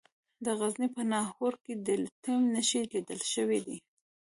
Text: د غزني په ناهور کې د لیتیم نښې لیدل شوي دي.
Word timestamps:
د 0.45 0.47
غزني 0.59 0.87
په 0.95 1.01
ناهور 1.11 1.53
کې 1.63 1.73
د 1.85 1.87
لیتیم 2.03 2.41
نښې 2.53 2.81
لیدل 2.93 3.21
شوي 3.33 3.59
دي. 3.65 3.77